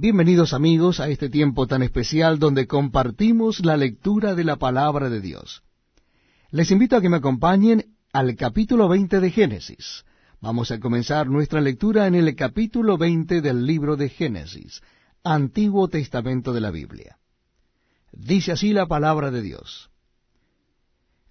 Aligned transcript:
Bienvenidos 0.00 0.54
amigos 0.54 1.00
a 1.00 1.08
este 1.08 1.28
tiempo 1.28 1.66
tan 1.66 1.82
especial 1.82 2.38
donde 2.38 2.68
compartimos 2.68 3.66
la 3.66 3.76
lectura 3.76 4.36
de 4.36 4.44
la 4.44 4.54
palabra 4.54 5.10
de 5.10 5.20
Dios. 5.20 5.64
Les 6.52 6.70
invito 6.70 6.94
a 6.94 7.00
que 7.00 7.08
me 7.08 7.16
acompañen 7.16 7.96
al 8.12 8.36
capítulo 8.36 8.86
20 8.86 9.18
de 9.18 9.30
Génesis. 9.32 10.04
Vamos 10.40 10.70
a 10.70 10.78
comenzar 10.78 11.26
nuestra 11.26 11.60
lectura 11.60 12.06
en 12.06 12.14
el 12.14 12.36
capítulo 12.36 12.96
20 12.96 13.40
del 13.40 13.66
libro 13.66 13.96
de 13.96 14.08
Génesis, 14.08 14.82
Antiguo 15.24 15.88
Testamento 15.88 16.52
de 16.52 16.60
la 16.60 16.70
Biblia. 16.70 17.18
Dice 18.12 18.52
así 18.52 18.72
la 18.72 18.86
palabra 18.86 19.32
de 19.32 19.42
Dios. 19.42 19.90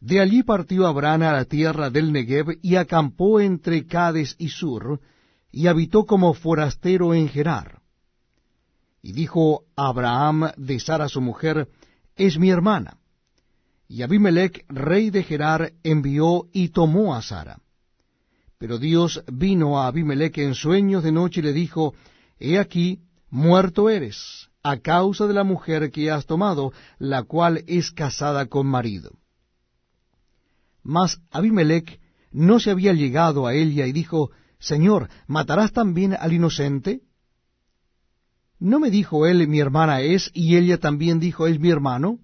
De 0.02 0.20
allí 0.20 0.44
partió 0.44 0.88
Abraham 0.88 1.22
a 1.22 1.32
la 1.32 1.46
tierra 1.46 1.90
del 1.90 2.12
Negev 2.12 2.60
y 2.62 2.76
acampó 2.76 3.40
entre 3.40 3.88
Cades 3.88 4.36
y 4.38 4.50
Sur, 4.50 5.00
y 5.54 5.68
habitó 5.68 6.06
como 6.06 6.34
forastero 6.34 7.14
en 7.14 7.30
Gerar. 7.30 7.77
Y 9.08 9.14
dijo 9.14 9.64
Abraham 9.78 10.52
de 10.57 10.82
Sara 10.82 11.07
su 11.07 11.21
mujer, 11.21 11.70
es 12.18 12.38
mi 12.38 12.50
hermana. 12.50 12.97
Y 13.88 14.02
Abimelech, 14.02 14.66
rey 14.68 15.11
de 15.11 15.24
Gerar, 15.24 15.71
envió 15.82 16.50
y 16.52 16.68
tomó 16.71 17.16
a 17.16 17.21
Sara. 17.21 17.61
Pero 18.57 18.78
Dios 18.78 19.24
vino 19.32 19.80
a 19.80 19.88
Abimelech 19.88 20.38
en 20.39 20.56
sueños 20.56 21.04
de 21.04 21.14
noche 21.14 21.39
y 21.39 21.43
le 21.43 21.54
dijo, 21.54 21.93
He 22.38 22.60
aquí, 22.60 23.00
muerto 23.30 23.89
eres, 23.89 24.50
a 24.61 24.75
causa 24.80 25.25
de 25.25 25.36
la 25.36 25.46
mujer 25.46 25.89
que 25.89 26.11
has 26.11 26.25
tomado, 26.25 26.74
la 27.00 27.24
cual 27.24 27.64
es 27.66 27.92
casada 27.92 28.47
con 28.47 28.68
marido. 28.68 29.11
Mas 30.83 31.21
Abimelech 31.32 32.02
no 32.33 32.59
se 32.59 32.72
había 32.72 32.92
llegado 32.92 33.47
a 33.47 33.53
ella 33.53 33.88
y 33.88 33.94
dijo, 33.94 34.31
Señor, 34.59 35.08
¿matarás 35.28 35.72
también 35.72 36.14
al 36.14 36.33
inocente? 36.33 37.06
¿No 38.59 38.80
me 38.80 38.89
dijo 38.89 39.28
él, 39.28 39.47
mi 39.47 39.59
hermana 39.59 40.02
es, 40.02 40.31
y 40.34 40.58
ella 40.58 40.80
también 40.80 41.20
dijo, 41.20 41.47
es 41.47 41.59
mi 41.59 41.70
hermano? 41.70 42.20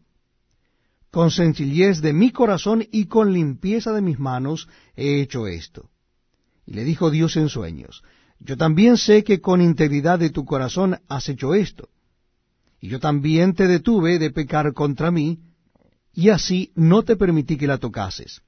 Con 1.12 1.30
sencillez 1.30 2.02
de 2.02 2.12
mi 2.12 2.31
corazón 2.31 2.88
y 2.92 3.06
con 3.06 3.34
limpieza 3.34 3.92
de 3.92 4.02
mis 4.02 4.17
manos 4.17 4.67
he 4.95 5.22
hecho 5.22 5.45
esto. 5.48 5.89
Y 6.66 6.73
le 6.73 6.84
dijo 6.84 7.11
Dios 7.11 7.36
en 7.38 7.50
sueños, 7.50 8.04
yo 8.39 8.58
también 8.58 8.98
sé 8.98 9.23
que 9.23 9.39
con 9.39 9.61
integridad 9.61 10.17
de 10.17 10.31
tu 10.31 10.44
corazón 10.44 11.00
has 11.08 11.30
hecho 11.30 11.54
esto. 11.54 11.89
Y 12.81 12.89
yo 12.89 13.00
también 13.00 13.54
te 13.54 13.67
detuve 13.67 14.17
de 14.17 14.31
pecar 14.31 14.73
contra 14.73 15.11
mí, 15.11 15.39
y 16.14 16.30
así 16.30 16.72
no 16.76 17.04
te 17.04 17.16
permití 17.16 17.58
que 17.58 17.67
la 17.67 17.78
tocases. 17.78 18.42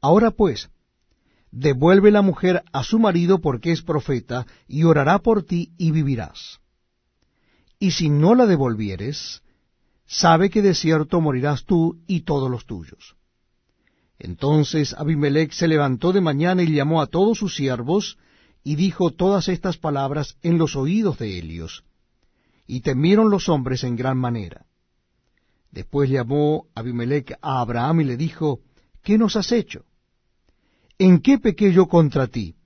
Ahora 0.00 0.32
pues, 0.32 0.68
devuelve 1.54 2.10
la 2.10 2.20
mujer 2.20 2.64
a 2.72 2.82
su 2.82 2.98
marido 2.98 3.40
porque 3.40 3.70
es 3.70 3.82
profeta, 3.82 4.44
y 4.66 4.82
orará 4.82 5.20
por 5.20 5.44
ti 5.44 5.72
y 5.78 5.92
vivirás. 5.92 6.58
Y 7.78 7.92
si 7.92 8.10
no 8.10 8.34
la 8.34 8.46
devolvieres, 8.46 9.42
sabe 10.04 10.50
que 10.50 10.62
de 10.62 10.74
cierto 10.74 11.20
morirás 11.20 11.64
tú 11.64 12.00
y 12.08 12.22
todos 12.22 12.50
los 12.50 12.66
tuyos. 12.66 13.16
Entonces 14.18 14.94
Abimelech 14.94 15.52
se 15.52 15.68
levantó 15.68 16.12
de 16.12 16.20
mañana 16.20 16.62
y 16.62 16.74
llamó 16.74 17.00
a 17.00 17.06
todos 17.06 17.38
sus 17.38 17.54
siervos, 17.54 18.18
y 18.64 18.74
dijo 18.76 19.10
todas 19.10 19.48
estas 19.48 19.76
palabras 19.76 20.38
en 20.42 20.58
los 20.58 20.74
oídos 20.74 21.18
de 21.18 21.38
Helios. 21.38 21.84
Y 22.66 22.80
temieron 22.80 23.30
los 23.30 23.48
hombres 23.48 23.84
en 23.84 23.94
gran 23.94 24.16
manera. 24.16 24.64
Después 25.70 26.10
llamó 26.10 26.66
Abimelech 26.74 27.36
a 27.42 27.60
Abraham 27.60 28.00
y 28.00 28.04
le 28.04 28.16
dijo, 28.16 28.60
¿Qué 29.02 29.18
nos 29.18 29.36
has 29.36 29.52
hecho? 29.52 29.84
¿En 30.98 31.20
qué 31.20 31.38
pequé 31.38 31.72
yo 31.72 31.86
contra 31.86 32.26
ti? 32.26 32.56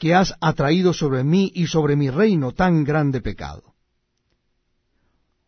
que 0.00 0.14
has 0.14 0.34
atraído 0.40 0.94
sobre 0.94 1.22
mí 1.22 1.52
y 1.54 1.66
sobre 1.66 1.94
mi 1.94 2.08
reino 2.08 2.52
tan 2.52 2.84
grande 2.84 3.20
pecado. 3.20 3.74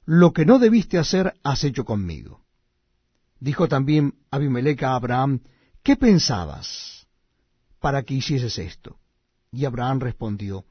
Lo 0.04 0.34
que 0.34 0.44
no 0.44 0.58
debiste 0.58 0.98
hacer 0.98 1.32
has 1.42 1.64
hecho 1.64 1.86
conmigo. 1.86 2.44
Dijo 3.40 3.66
también 3.66 4.12
Abimelech 4.30 4.82
a 4.82 4.94
Abraham, 4.94 5.40
¿qué 5.82 5.96
pensabas 5.96 7.06
para 7.80 8.02
que 8.02 8.12
hicieses 8.12 8.58
esto? 8.58 8.98
Y 9.50 9.64
Abraham 9.64 10.00
respondió, 10.00 10.66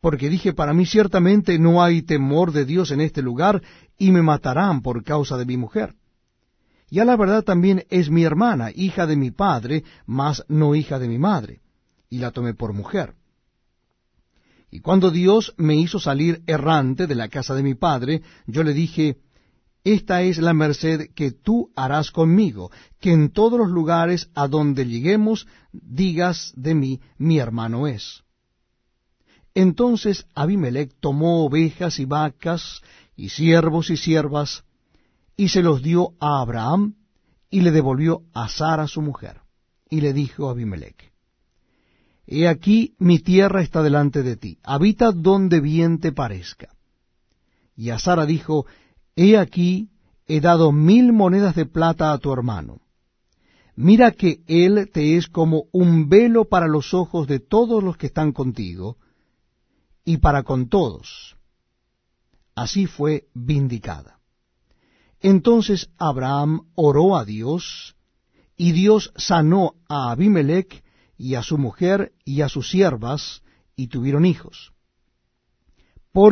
porque 0.00 0.30
dije 0.30 0.52
para 0.52 0.72
mí 0.72 0.86
ciertamente 0.86 1.58
no 1.58 1.82
hay 1.82 2.02
temor 2.02 2.52
de 2.52 2.64
Dios 2.64 2.92
en 2.92 3.00
este 3.00 3.22
lugar, 3.22 3.60
y 3.98 4.12
me 4.12 4.22
matarán 4.22 4.82
por 4.82 5.02
causa 5.02 5.36
de 5.36 5.46
mi 5.46 5.56
mujer. 5.56 5.96
Y 6.88 7.00
a 7.00 7.04
la 7.04 7.16
verdad 7.16 7.42
también 7.42 7.84
es 7.90 8.10
mi 8.10 8.24
hermana, 8.24 8.70
hija 8.74 9.06
de 9.06 9.16
mi 9.16 9.30
padre, 9.30 9.84
mas 10.06 10.44
no 10.48 10.74
hija 10.74 10.98
de 10.98 11.08
mi 11.08 11.18
madre, 11.18 11.60
y 12.08 12.18
la 12.18 12.30
tomé 12.30 12.54
por 12.54 12.72
mujer. 12.72 13.14
Y 14.70 14.80
cuando 14.80 15.10
Dios 15.10 15.54
me 15.56 15.76
hizo 15.76 15.98
salir 15.98 16.42
errante 16.46 17.06
de 17.06 17.14
la 17.14 17.28
casa 17.28 17.54
de 17.54 17.62
mi 17.62 17.74
padre, 17.74 18.22
yo 18.46 18.62
le 18.62 18.72
dije, 18.72 19.16
esta 19.84 20.22
es 20.22 20.38
la 20.38 20.52
merced 20.52 21.10
que 21.14 21.30
tú 21.30 21.70
harás 21.76 22.10
conmigo, 22.10 22.70
que 23.00 23.12
en 23.12 23.30
todos 23.30 23.58
los 23.58 23.70
lugares 23.70 24.28
a 24.34 24.48
donde 24.48 24.84
lleguemos 24.84 25.46
digas 25.72 26.52
de 26.56 26.74
mí, 26.74 27.00
mi 27.18 27.38
hermano 27.38 27.86
es. 27.86 28.24
Entonces 29.54 30.26
Abimelech 30.34 30.92
tomó 31.00 31.46
ovejas 31.46 31.98
y 31.98 32.04
vacas, 32.04 32.82
y 33.14 33.30
siervos 33.30 33.88
y 33.90 33.96
siervas, 33.96 34.64
y 35.36 35.48
se 35.48 35.62
los 35.62 35.82
dio 35.82 36.14
a 36.20 36.40
Abraham, 36.40 36.94
y 37.50 37.60
le 37.60 37.70
devolvió 37.70 38.22
a 38.32 38.48
Sara 38.48 38.86
su 38.86 39.02
mujer. 39.02 39.40
Y 39.88 40.00
le 40.00 40.12
dijo 40.12 40.48
a 40.48 40.52
Abimelech, 40.52 41.12
He 42.26 42.48
aquí 42.48 42.94
mi 42.98 43.20
tierra 43.20 43.62
está 43.62 43.82
delante 43.82 44.22
de 44.22 44.36
ti, 44.36 44.58
habita 44.64 45.12
donde 45.12 45.60
bien 45.60 46.00
te 46.00 46.12
parezca. 46.12 46.74
Y 47.76 47.90
a 47.90 47.98
Sara 47.98 48.26
dijo, 48.26 48.66
He 49.14 49.38
aquí, 49.38 49.90
he 50.26 50.40
dado 50.40 50.72
mil 50.72 51.12
monedas 51.12 51.54
de 51.54 51.66
plata 51.66 52.12
a 52.12 52.18
tu 52.18 52.32
hermano. 52.32 52.80
Mira 53.76 54.10
que 54.10 54.40
él 54.46 54.90
te 54.92 55.16
es 55.16 55.28
como 55.28 55.64
un 55.70 56.08
velo 56.08 56.46
para 56.46 56.66
los 56.66 56.94
ojos 56.94 57.28
de 57.28 57.38
todos 57.38 57.84
los 57.84 57.96
que 57.96 58.06
están 58.06 58.32
contigo, 58.32 58.96
y 60.04 60.16
para 60.16 60.42
con 60.42 60.68
todos. 60.68 61.36
Así 62.54 62.86
fue 62.86 63.28
vindicada. 63.34 64.15
Entonces 65.20 65.88
Abraham 65.98 66.68
oró 66.74 67.16
a 67.16 67.24
Dios, 67.24 67.96
y 68.56 68.72
Dios 68.72 69.12
sanó 69.16 69.74
a 69.88 70.10
Abimelech 70.10 70.82
y 71.18 71.34
a 71.34 71.42
su 71.42 71.58
mujer 71.58 72.12
y 72.24 72.42
a 72.42 72.48
sus 72.48 72.70
siervas, 72.70 73.42
y 73.74 73.88
tuvieron 73.88 74.24
hijos. 74.24 74.72